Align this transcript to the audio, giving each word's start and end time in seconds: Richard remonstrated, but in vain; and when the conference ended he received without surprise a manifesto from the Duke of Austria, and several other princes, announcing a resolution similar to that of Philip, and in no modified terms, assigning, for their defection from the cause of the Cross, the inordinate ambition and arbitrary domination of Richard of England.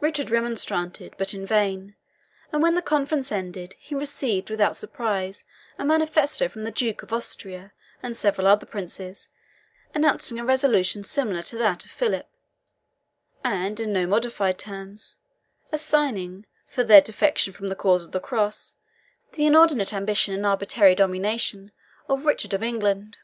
Richard 0.00 0.30
remonstrated, 0.30 1.14
but 1.18 1.34
in 1.34 1.44
vain; 1.44 1.94
and 2.50 2.62
when 2.62 2.74
the 2.74 2.80
conference 2.80 3.30
ended 3.30 3.74
he 3.78 3.94
received 3.94 4.48
without 4.48 4.76
surprise 4.78 5.44
a 5.76 5.84
manifesto 5.84 6.48
from 6.48 6.64
the 6.64 6.70
Duke 6.70 7.02
of 7.02 7.12
Austria, 7.12 7.74
and 8.02 8.16
several 8.16 8.46
other 8.46 8.64
princes, 8.64 9.28
announcing 9.94 10.38
a 10.38 10.44
resolution 10.46 11.04
similar 11.04 11.42
to 11.42 11.58
that 11.58 11.84
of 11.84 11.90
Philip, 11.90 12.30
and 13.44 13.78
in 13.78 13.92
no 13.92 14.06
modified 14.06 14.58
terms, 14.58 15.18
assigning, 15.70 16.46
for 16.66 16.82
their 16.82 17.02
defection 17.02 17.52
from 17.52 17.68
the 17.68 17.76
cause 17.76 18.06
of 18.06 18.12
the 18.12 18.20
Cross, 18.20 18.72
the 19.32 19.44
inordinate 19.44 19.92
ambition 19.92 20.32
and 20.32 20.46
arbitrary 20.46 20.94
domination 20.94 21.72
of 22.08 22.24
Richard 22.24 22.54
of 22.54 22.62
England. 22.62 23.18